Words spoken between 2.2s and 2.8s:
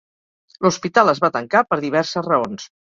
raons.